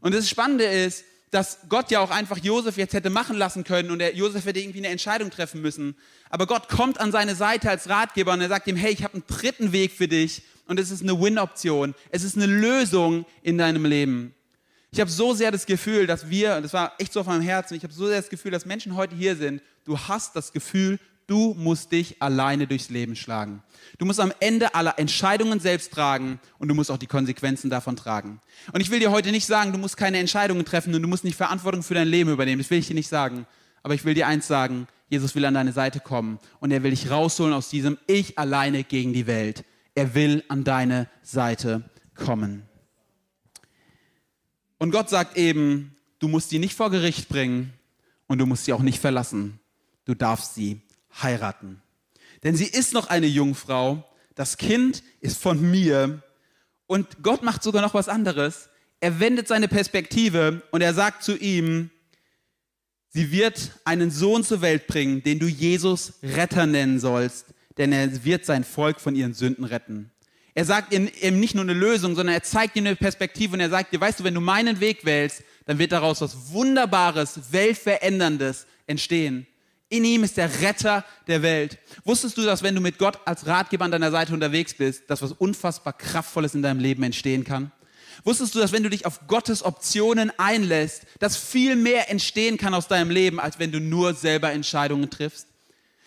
[0.00, 3.90] Und das Spannende ist, dass Gott ja auch einfach Josef jetzt hätte machen lassen können
[3.90, 5.96] und der Josef hätte irgendwie eine Entscheidung treffen müssen.
[6.28, 9.14] Aber Gott kommt an seine Seite als Ratgeber und er sagt ihm, hey, ich habe
[9.14, 11.94] einen dritten Weg für dich und es ist eine Win-Option.
[12.10, 14.34] Es ist eine Lösung in deinem Leben.
[14.90, 17.40] Ich habe so sehr das Gefühl, dass wir, und das war echt so auf meinem
[17.40, 20.52] Herzen, ich habe so sehr das Gefühl, dass Menschen heute hier sind, du hast das
[20.52, 23.62] Gefühl, du musst dich alleine durchs Leben schlagen.
[23.98, 27.96] Du musst am Ende aller Entscheidungen selbst tragen und du musst auch die Konsequenzen davon
[27.96, 28.40] tragen.
[28.72, 31.24] Und ich will dir heute nicht sagen, du musst keine Entscheidungen treffen und du musst
[31.24, 32.60] nicht Verantwortung für dein Leben übernehmen.
[32.60, 33.46] Das will ich dir nicht sagen.
[33.82, 36.90] Aber ich will dir eins sagen, Jesus will an deine Seite kommen und er will
[36.90, 39.64] dich rausholen aus diesem Ich alleine gegen die Welt.
[39.94, 41.82] Er will an deine Seite
[42.14, 42.62] kommen.
[44.78, 47.72] Und Gott sagt eben, du musst sie nicht vor Gericht bringen
[48.26, 49.60] und du musst sie auch nicht verlassen.
[50.04, 50.80] Du darfst sie
[51.20, 51.82] heiraten.
[52.42, 56.22] Denn sie ist noch eine Jungfrau, das Kind ist von mir
[56.86, 58.68] und Gott macht sogar noch was anderes.
[59.00, 61.90] Er wendet seine Perspektive und er sagt zu ihm,
[63.08, 67.46] sie wird einen Sohn zur Welt bringen, den du Jesus Retter nennen sollst,
[67.78, 70.10] denn er wird sein Volk von ihren Sünden retten.
[70.54, 73.70] Er sagt ihm nicht nur eine Lösung, sondern er zeigt ihm eine Perspektive und er
[73.70, 78.66] sagt dir, weißt du, wenn du meinen Weg wählst, dann wird daraus was Wunderbares, Weltveränderndes
[78.86, 79.46] entstehen.
[79.92, 81.76] In ihm ist der Retter der Welt.
[82.04, 85.20] Wusstest du, dass wenn du mit Gott als Ratgeber an deiner Seite unterwegs bist, dass
[85.20, 87.70] was unfassbar Kraftvolles in deinem Leben entstehen kann?
[88.24, 92.72] Wusstest du, dass wenn du dich auf Gottes Optionen einlässt, dass viel mehr entstehen kann
[92.72, 95.48] aus deinem Leben, als wenn du nur selber Entscheidungen triffst?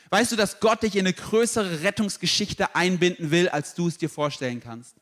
[0.10, 4.10] Weißt du, dass Gott dich in eine größere Rettungsgeschichte einbinden will, als du es dir
[4.10, 4.96] vorstellen kannst?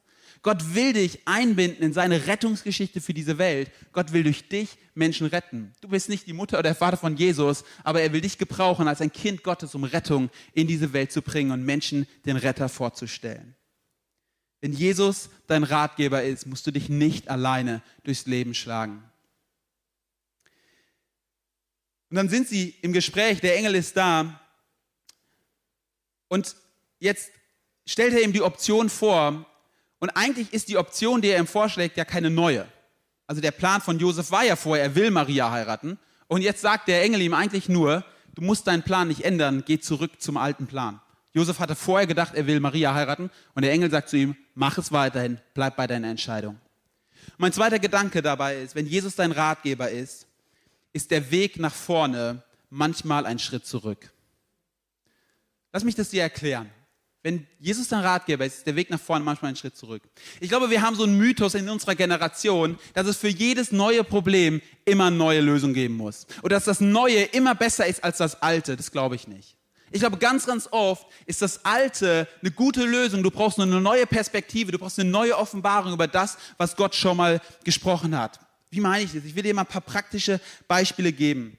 [0.44, 3.72] Gott will dich einbinden in seine Rettungsgeschichte für diese Welt.
[3.94, 5.72] Gott will durch dich Menschen retten.
[5.80, 8.90] Du bist nicht die Mutter oder der Vater von Jesus, aber er will dich gebrauchen
[8.90, 12.68] als ein Kind Gottes, um Rettung in diese Welt zu bringen und Menschen den Retter
[12.68, 13.56] vorzustellen.
[14.60, 19.02] Wenn Jesus dein Ratgeber ist, musst du dich nicht alleine durchs Leben schlagen.
[22.10, 24.42] Und dann sind sie im Gespräch, der Engel ist da
[26.28, 26.56] und
[27.00, 27.32] jetzt
[27.86, 29.46] stellt er ihm die Option vor.
[30.04, 32.68] Und eigentlich ist die Option, die er ihm vorschlägt, ja keine neue.
[33.26, 35.98] Also der Plan von Josef war ja vorher, er will Maria heiraten.
[36.28, 38.04] Und jetzt sagt der Engel ihm eigentlich nur,
[38.36, 41.00] du musst deinen Plan nicht ändern, geh zurück zum alten Plan.
[41.32, 43.32] Josef hatte vorher gedacht, er will Maria heiraten.
[43.56, 46.60] Und der Engel sagt zu ihm, mach es weiterhin, bleib bei deiner Entscheidung.
[47.38, 50.28] Mein zweiter Gedanke dabei ist, wenn Jesus dein Ratgeber ist,
[50.92, 54.12] ist der Weg nach vorne manchmal ein Schritt zurück.
[55.72, 56.70] Lass mich das dir erklären.
[57.24, 60.04] Wenn Jesus dein Ratgeber ist, ist der Weg nach vorne manchmal einen Schritt zurück.
[60.42, 64.04] Ich glaube, wir haben so einen Mythos in unserer Generation, dass es für jedes neue
[64.04, 66.28] Problem immer eine neue Lösung geben muss.
[66.42, 68.76] Oder dass das Neue immer besser ist als das Alte.
[68.76, 69.56] Das glaube ich nicht.
[69.94, 73.24] Ich glaube, ganz, ganz oft ist das Alte eine gute Lösung.
[73.24, 77.16] Du brauchst eine neue Perspektive, du brauchst eine neue Offenbarung über das, was Gott schon
[77.16, 78.40] mal gesprochen hat.
[78.70, 79.24] Wie meine ich das?
[79.24, 81.58] Ich will dir mal ein paar praktische Beispiele geben.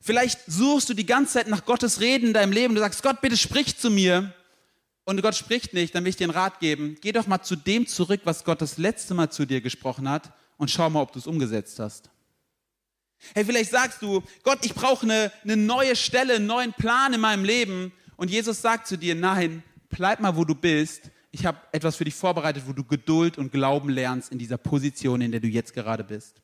[0.00, 2.74] Vielleicht suchst du die ganze Zeit nach Gottes Reden in deinem Leben.
[2.74, 4.32] Du sagst, Gott, bitte sprich zu mir.
[5.04, 6.96] Und Gott spricht nicht, dann will ich dir einen Rat geben.
[7.00, 10.32] Geh doch mal zu dem zurück, was Gott das letzte Mal zu dir gesprochen hat
[10.58, 12.08] und schau mal, ob du es umgesetzt hast.
[13.34, 17.20] Hey, vielleicht sagst du, Gott, ich brauche eine, eine neue Stelle, einen neuen Plan in
[17.20, 17.92] meinem Leben.
[18.16, 21.10] Und Jesus sagt zu dir, nein, bleib mal, wo du bist.
[21.30, 25.20] Ich habe etwas für dich vorbereitet, wo du Geduld und Glauben lernst in dieser Position,
[25.20, 26.42] in der du jetzt gerade bist.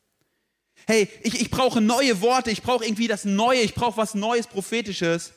[0.87, 4.47] Hey, ich, ich brauche neue Worte, ich brauche irgendwie das Neue, ich brauche was Neues,
[4.47, 5.33] Prophetisches.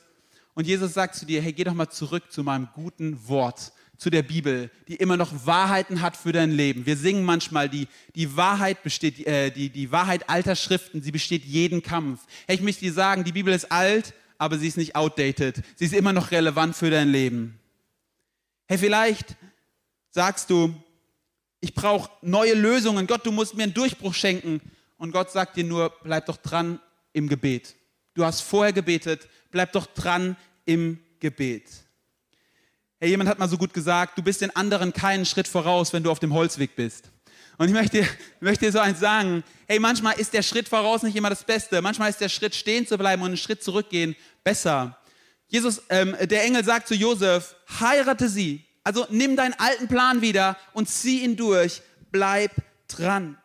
[0.55, 4.09] Und Jesus sagt zu dir, hey, geh doch mal zurück zu meinem guten Wort, zu
[4.09, 6.85] der Bibel, die immer noch Wahrheiten hat für dein Leben.
[6.85, 11.45] Wir singen manchmal, die, die Wahrheit besteht, äh, die, die Wahrheit alter Schriften, sie besteht
[11.45, 12.21] jeden Kampf.
[12.47, 15.63] Hey, ich möchte dir sagen, die Bibel ist alt, aber sie ist nicht outdated.
[15.75, 17.59] Sie ist immer noch relevant für dein Leben.
[18.67, 19.37] Hey, vielleicht
[20.09, 20.75] sagst du,
[21.61, 23.07] ich brauche neue Lösungen.
[23.07, 24.59] Gott, du musst mir einen Durchbruch schenken
[24.97, 26.79] und Gott sagt dir nur, bleib doch dran
[27.13, 27.75] im Gebet.
[28.13, 31.69] Du hast vorher gebetet, bleib doch dran im Gebet.
[32.99, 36.03] Hey, jemand hat mal so gut gesagt, du bist den anderen keinen Schritt voraus, wenn
[36.03, 37.09] du auf dem Holzweg bist.
[37.57, 38.07] Und ich möchte,
[38.39, 41.81] möchte dir so eins sagen, hey, manchmal ist der Schritt voraus nicht immer das Beste.
[41.81, 44.97] Manchmal ist der Schritt stehen zu bleiben und einen Schritt zurückgehen besser.
[45.47, 48.65] Jesus, ähm, der Engel sagt zu Josef, heirate sie.
[48.83, 51.81] Also nimm deinen alten Plan wieder und zieh ihn durch.
[52.11, 52.51] Bleib
[52.87, 53.37] dran.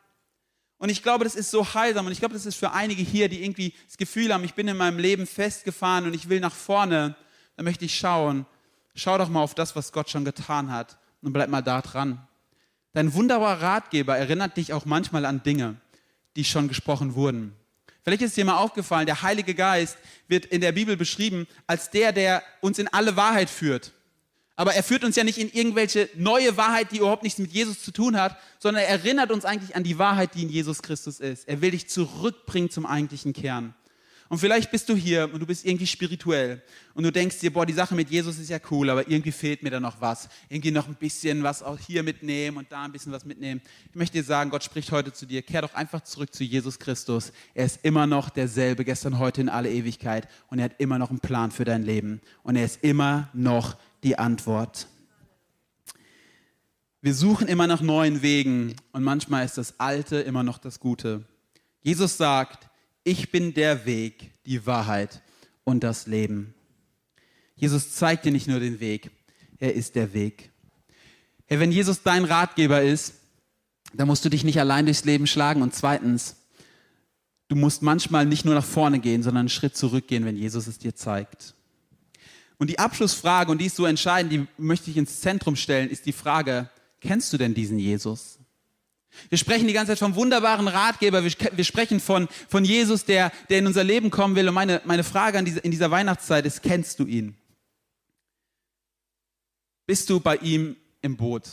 [0.79, 3.29] Und ich glaube, das ist so heilsam und ich glaube, das ist für einige hier,
[3.29, 6.55] die irgendwie das Gefühl haben, ich bin in meinem Leben festgefahren und ich will nach
[6.55, 7.17] vorne,
[7.57, 8.47] dann möchte ich schauen,
[8.95, 12.25] schau doch mal auf das, was Gott schon getan hat und bleib mal da dran.
[12.93, 15.77] Dein wunderbarer Ratgeber erinnert dich auch manchmal an Dinge,
[16.37, 17.55] die schon gesprochen wurden.
[18.05, 22.13] Vielleicht ist dir mal aufgefallen, der Heilige Geist wird in der Bibel beschrieben als der,
[22.13, 23.93] der uns in alle Wahrheit führt.
[24.59, 27.81] Aber er führt uns ja nicht in irgendwelche neue Wahrheit, die überhaupt nichts mit Jesus
[27.81, 31.21] zu tun hat, sondern er erinnert uns eigentlich an die Wahrheit, die in Jesus Christus
[31.21, 31.47] ist.
[31.47, 33.73] Er will dich zurückbringen zum eigentlichen Kern.
[34.29, 36.61] Und vielleicht bist du hier und du bist irgendwie spirituell
[36.95, 39.63] und du denkst dir, boah, die Sache mit Jesus ist ja cool, aber irgendwie fehlt
[39.63, 40.29] mir da noch was.
[40.49, 43.63] Irgendwie noch ein bisschen was auch hier mitnehmen und da ein bisschen was mitnehmen.
[43.91, 45.41] Ich möchte dir sagen, Gott spricht heute zu dir.
[45.43, 47.33] Kehr doch einfach zurück zu Jesus Christus.
[47.55, 50.29] Er ist immer noch derselbe, gestern, heute, in alle Ewigkeit.
[50.49, 52.21] Und er hat immer noch einen Plan für dein Leben.
[52.43, 54.87] Und er ist immer noch die Antwort.
[57.01, 61.25] Wir suchen immer nach neuen Wegen und manchmal ist das Alte immer noch das Gute.
[61.81, 62.69] Jesus sagt,
[63.05, 65.23] ich bin der Weg, die Wahrheit
[65.65, 66.55] und das Leben.
[67.55, 69.11] Jesus zeigt dir nicht nur den Weg,
[69.59, 70.51] er ist der Weg.
[71.47, 73.15] Hey, wenn Jesus dein Ratgeber ist,
[73.95, 75.63] dann musst du dich nicht allein durchs Leben schlagen.
[75.63, 76.37] Und zweitens,
[77.49, 80.79] du musst manchmal nicht nur nach vorne gehen, sondern einen Schritt zurückgehen, wenn Jesus es
[80.79, 81.55] dir zeigt.
[82.59, 86.07] Und die Abschlussfrage, und die ist so entscheidend, die möchte ich ins Zentrum stellen, ist
[86.07, 86.69] die Frage,
[87.01, 88.39] kennst du denn diesen Jesus?
[89.29, 91.25] Wir sprechen die ganze Zeit vom wunderbaren Ratgeber.
[91.25, 94.49] Wir, wir sprechen von, von Jesus, der, der in unser Leben kommen will.
[94.49, 97.37] Und meine, meine Frage an diese, in dieser Weihnachtszeit ist, kennst du ihn?
[99.87, 101.45] Bist du bei ihm im Boot?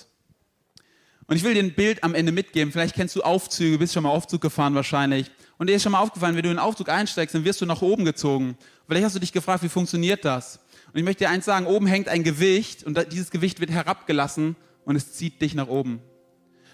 [1.27, 2.71] Und ich will dir ein Bild am Ende mitgeben.
[2.71, 5.31] Vielleicht kennst du Aufzüge, bist schon mal Aufzug gefahren wahrscheinlich.
[5.57, 7.65] Und dir ist schon mal aufgefallen, wenn du in den Aufzug einsteigst, dann wirst du
[7.65, 8.57] nach oben gezogen.
[8.85, 10.59] Vielleicht hast du dich gefragt, wie funktioniert das?
[10.95, 14.55] Und ich möchte dir eins sagen, oben hängt ein Gewicht und dieses Gewicht wird herabgelassen
[14.85, 15.99] und es zieht dich nach oben.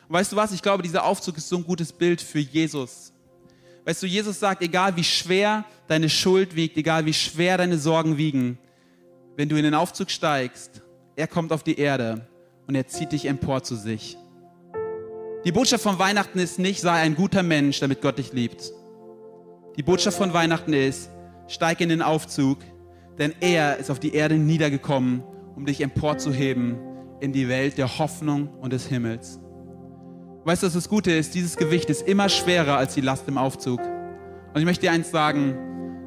[0.08, 0.52] Und weißt du was?
[0.52, 3.14] Ich glaube, dieser Aufzug ist so ein gutes Bild für Jesus.
[3.84, 8.20] Weißt du, Jesus sagt, egal wie schwer deine Schuld wiegt, egal wie schwer deine Sorgen
[8.20, 8.60] wiegen,
[9.38, 10.84] wenn du in den Aufzug steigst,
[11.16, 12.28] er kommt auf die Erde
[12.68, 14.18] und er zieht dich empor zu sich.
[15.46, 18.72] Die Botschaft von Weihnachten ist nicht, sei ein guter Mensch, damit Gott dich liebt.
[19.78, 21.10] Die Botschaft von Weihnachten ist,
[21.48, 22.60] steig in den Aufzug,
[23.18, 25.24] denn er ist auf die Erde niedergekommen,
[25.56, 26.78] um dich emporzuheben
[27.20, 29.40] in die Welt der Hoffnung und des Himmels.
[30.44, 31.36] Weißt du, was das Gute ist?
[31.36, 33.80] Dieses Gewicht ist immer schwerer als die Last im Aufzug.
[33.80, 35.56] Und ich möchte dir eins sagen,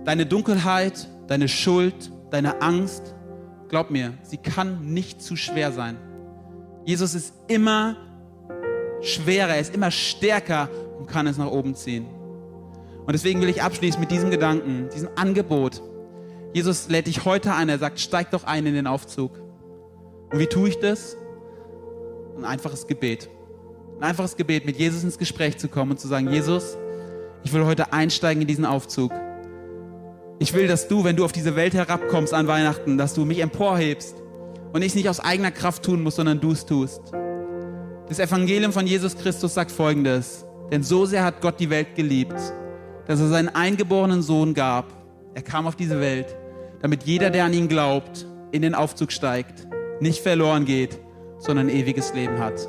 [0.04, 3.14] deine Dunkelheit, deine Schuld, deine Angst,
[3.68, 5.96] glaub mir, sie kann nicht zu schwer sein.
[6.84, 7.96] Jesus ist immer
[9.02, 12.06] schwerer, er ist immer stärker und kann es nach oben ziehen.
[13.06, 15.82] Und deswegen will ich abschließen mit diesem Gedanken, diesem Angebot.
[16.54, 19.32] Jesus lädt dich heute ein, er sagt, steig doch ein in den Aufzug.
[20.32, 21.16] Und wie tue ich das?
[22.36, 23.28] Ein einfaches Gebet.
[23.98, 26.76] Ein einfaches Gebet, mit Jesus ins Gespräch zu kommen und zu sagen, Jesus,
[27.42, 29.12] ich will heute einsteigen in diesen Aufzug.
[30.38, 33.40] Ich will, dass du, wenn du auf diese Welt herabkommst an Weihnachten, dass du mich
[33.40, 34.14] emporhebst
[34.72, 37.00] und ich es nicht aus eigener Kraft tun muss, sondern du es tust.
[38.08, 42.38] Das Evangelium von Jesus Christus sagt folgendes, denn so sehr hat Gott die Welt geliebt,
[43.08, 44.86] dass er seinen eingeborenen Sohn gab.
[45.34, 46.36] Er kam auf diese Welt,
[46.84, 49.66] damit jeder, der an ihn glaubt, in den Aufzug steigt,
[50.00, 50.98] nicht verloren geht,
[51.38, 52.68] sondern ewiges Leben hat.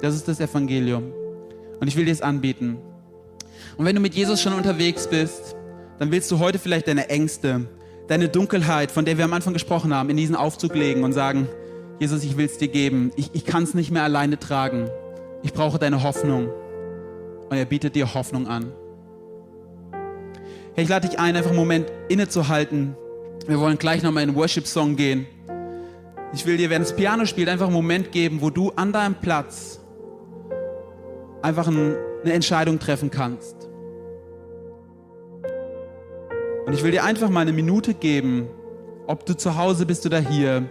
[0.00, 1.12] Das ist das Evangelium.
[1.78, 2.78] Und ich will dir es anbieten.
[3.76, 5.56] Und wenn du mit Jesus schon unterwegs bist,
[5.98, 7.66] dann willst du heute vielleicht deine Ängste,
[8.08, 11.46] deine Dunkelheit, von der wir am Anfang gesprochen haben, in diesen Aufzug legen und sagen,
[11.98, 13.10] Jesus, ich will es dir geben.
[13.16, 14.88] Ich, ich kann es nicht mehr alleine tragen.
[15.42, 16.48] Ich brauche deine Hoffnung.
[17.50, 18.72] Und er bietet dir Hoffnung an.
[20.72, 22.96] Hey, ich lade dich ein, einfach einen Moment innezuhalten.
[23.46, 25.26] Wir wollen gleich nochmal in den Worship-Song gehen.
[26.32, 29.16] Ich will dir, während das Piano spielt, einfach einen Moment geben, wo du an deinem
[29.16, 29.80] Platz
[31.42, 33.56] einfach eine Entscheidung treffen kannst.
[36.66, 38.48] Und ich will dir einfach mal eine Minute geben,
[39.06, 40.68] ob du zu Hause bist oder hier,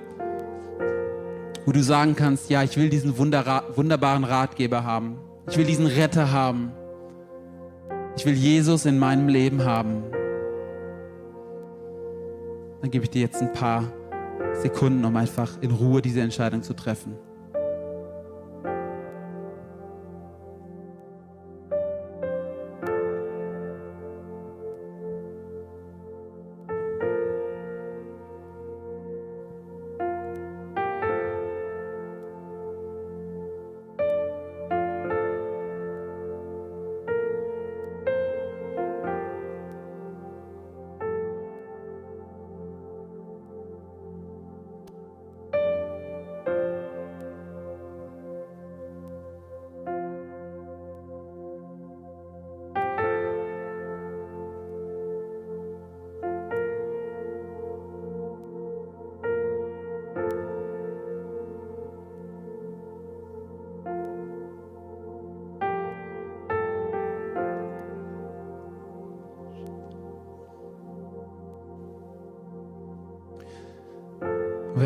[1.65, 5.17] wo du sagen kannst, ja, ich will diesen wunderbaren Ratgeber haben.
[5.49, 6.71] Ich will diesen Retter haben.
[8.15, 10.03] Ich will Jesus in meinem Leben haben.
[12.81, 13.83] Dann gebe ich dir jetzt ein paar
[14.61, 17.15] Sekunden, um einfach in Ruhe diese Entscheidung zu treffen.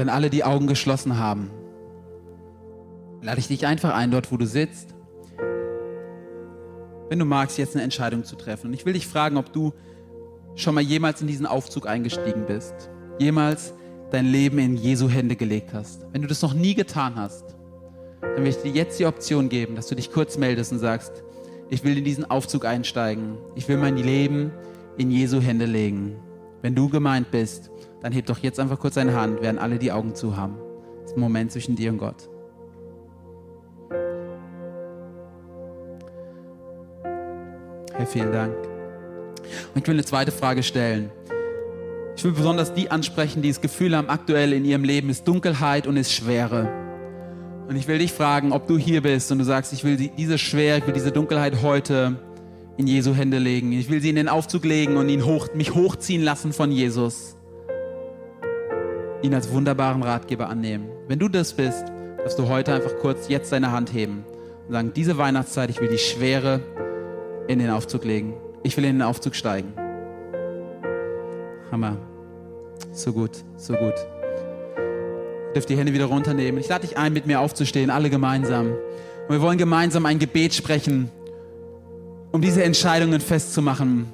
[0.03, 1.49] Wenn alle die Augen geschlossen haben,
[3.21, 4.93] lade ich dich einfach ein, dort wo du sitzt,
[7.07, 8.67] wenn du magst, jetzt eine Entscheidung zu treffen.
[8.67, 9.71] Und ich will dich fragen, ob du
[10.55, 13.73] schon mal jemals in diesen Aufzug eingestiegen bist, jemals
[14.11, 16.05] dein Leben in Jesu Hände gelegt hast.
[16.11, 17.55] Wenn du das noch nie getan hast,
[18.19, 21.23] dann will ich dir jetzt die Option geben, dass du dich kurz meldest und sagst,
[21.69, 23.37] ich will in diesen Aufzug einsteigen.
[23.55, 24.51] Ich will mein Leben
[24.97, 26.17] in Jesu Hände legen.
[26.63, 27.69] Wenn du gemeint bist,
[28.01, 30.55] dann heb doch jetzt einfach kurz deine Hand, während alle die Augen zu haben.
[31.01, 32.29] Das ist ein Moment zwischen dir und Gott.
[37.93, 38.55] Herr, vielen Dank.
[39.75, 41.11] Und ich will eine zweite Frage stellen.
[42.15, 45.85] Ich will besonders die ansprechen, die das Gefühl haben, aktuell in ihrem Leben ist Dunkelheit
[45.85, 46.69] und ist Schwere.
[47.67, 50.37] Und ich will dich fragen, ob du hier bist und du sagst, ich will diese
[50.37, 52.15] Schwere, ich will diese Dunkelheit heute
[52.77, 53.71] in Jesu Hände legen.
[53.71, 57.35] Ich will sie in den Aufzug legen und ihn hoch, mich hochziehen lassen von Jesus.
[59.21, 60.89] Ihn als wunderbaren Ratgeber annehmen.
[61.07, 61.85] Wenn du das bist,
[62.17, 64.25] darfst du heute einfach kurz jetzt deine Hand heben
[64.67, 66.61] und sagen, diese Weihnachtszeit, ich will die Schwere
[67.47, 68.33] in den Aufzug legen.
[68.63, 69.73] Ich will in den Aufzug steigen.
[71.71, 71.97] Hammer.
[72.91, 73.93] So gut, so gut.
[74.77, 76.59] Ihr dürft die Hände wieder runternehmen.
[76.59, 78.67] Ich lade dich ein, mit mir aufzustehen, alle gemeinsam.
[78.67, 81.09] Und wir wollen gemeinsam ein Gebet sprechen,
[82.33, 84.07] um diese Entscheidungen festzumachen.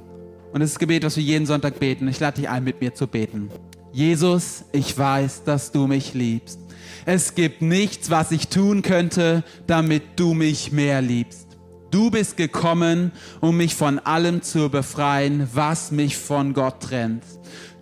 [0.52, 2.08] Und das ist das Gebet, was wir jeden Sonntag beten.
[2.10, 3.50] Ich lade dich ein, mit mir zu beten.
[3.94, 6.60] Jesus, ich weiß, dass du mich liebst.
[7.06, 11.48] Es gibt nichts, was ich tun könnte, damit du mich mehr liebst.
[11.92, 17.24] Du bist gekommen, um mich von allem zu befreien, was mich von Gott trennt.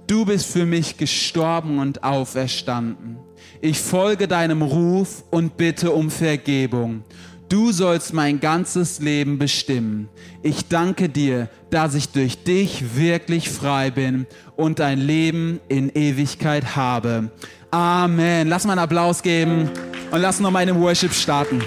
[0.06, 3.17] Du bist für mich gestorben und auferstanden.
[3.60, 7.04] Ich folge deinem Ruf und bitte um Vergebung.
[7.49, 10.10] Du sollst mein ganzes Leben bestimmen.
[10.43, 16.75] Ich danke dir, dass ich durch dich wirklich frei bin und ein Leben in Ewigkeit
[16.75, 17.31] habe.
[17.71, 18.49] Amen.
[18.49, 19.69] Lass mal einen Applaus geben
[20.12, 21.62] und lass noch mal in Worship starten.